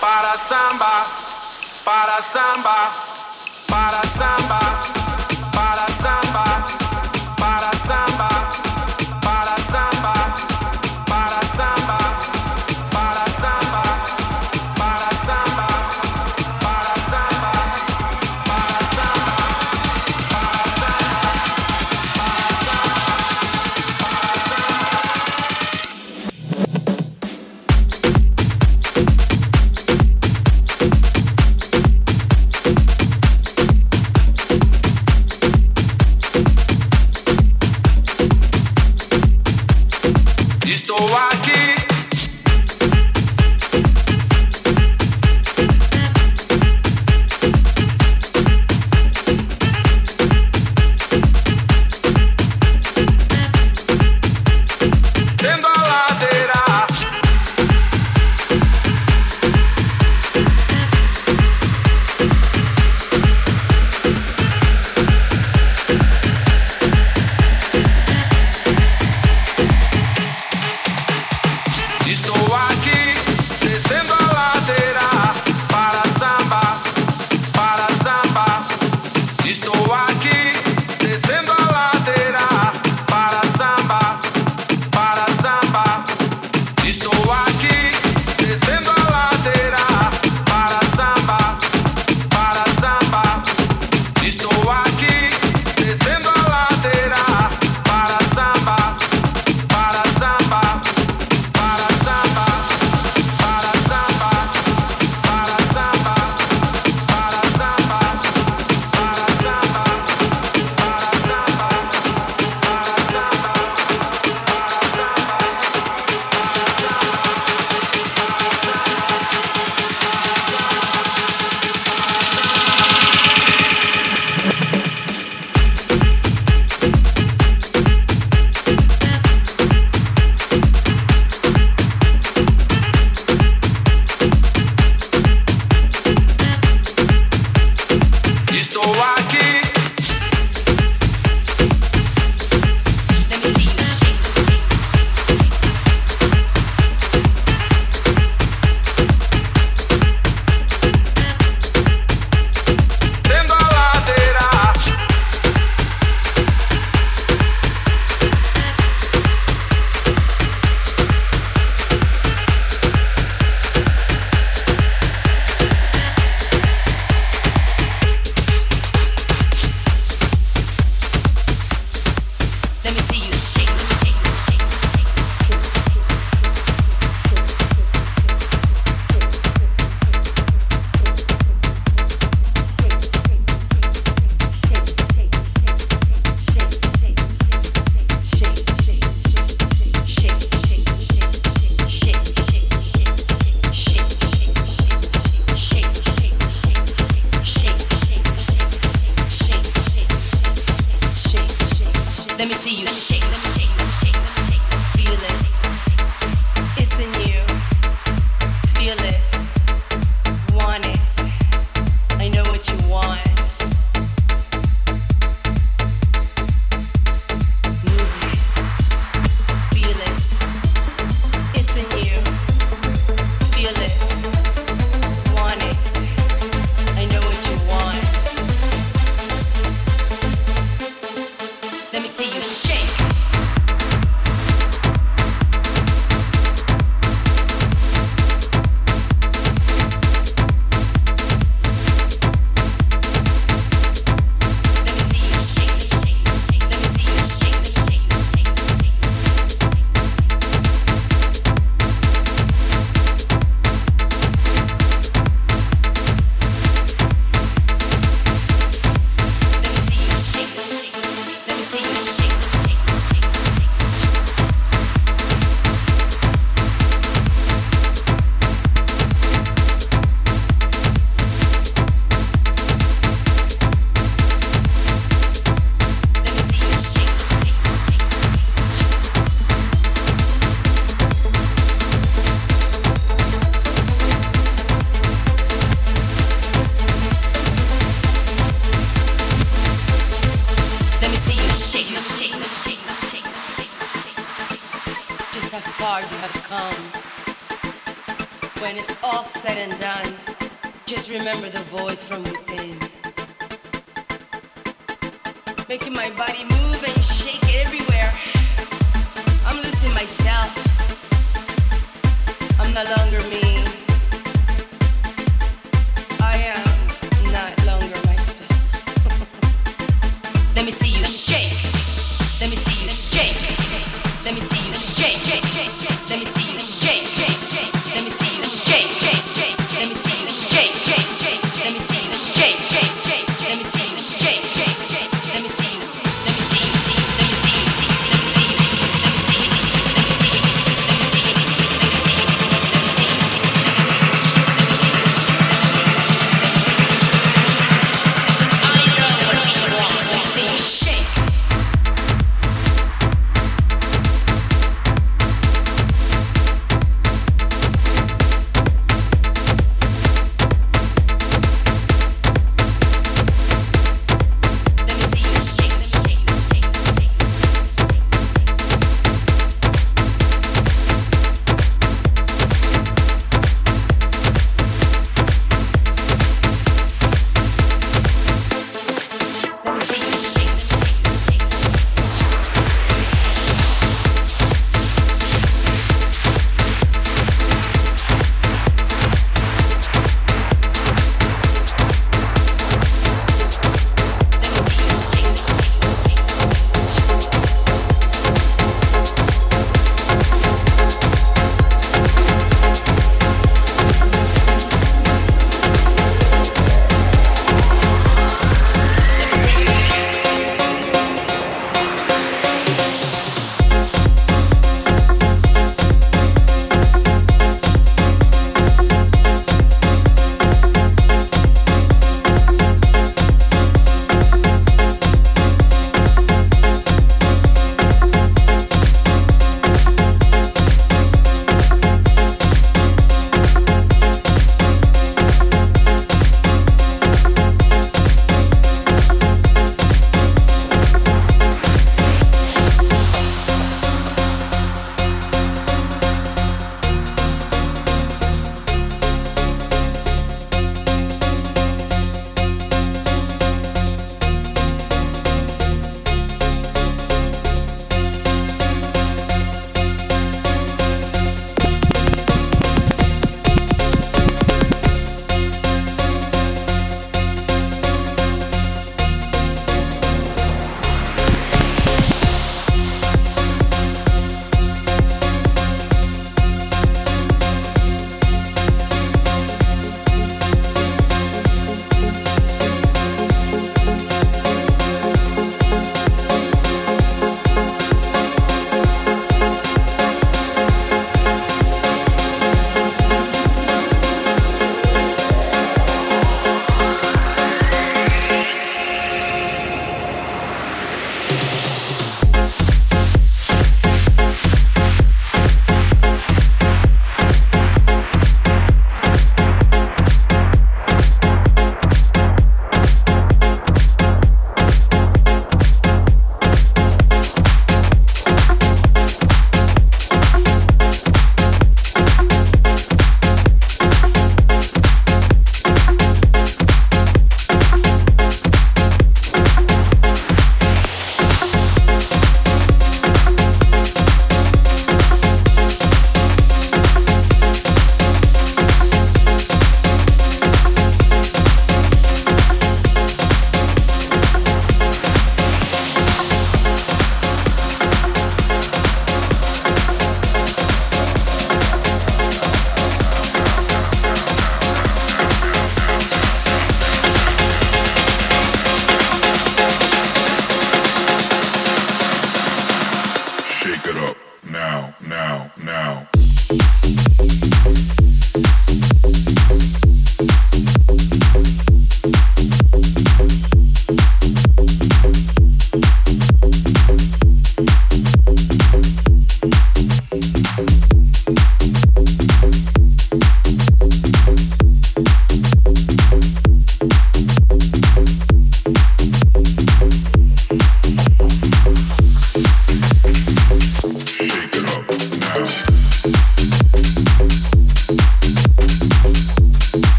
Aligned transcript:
para 0.00 0.38
samba, 0.48 1.06
para 1.84 2.22
samba, 2.32 2.90
para 3.68 4.02
samba. 4.16 4.99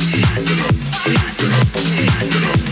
shake 0.00 0.50
it 0.50 0.60
up, 0.60 0.74
shake 1.02 1.42
it 1.42 1.52
up, 1.52 1.84
shake 1.84 2.36
it 2.36 2.62
up. 2.62 2.67